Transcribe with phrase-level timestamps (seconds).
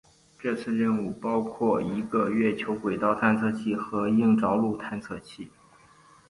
[0.39, 5.51] 这次任务包括一个月球轨道探测器和硬着陆探测器。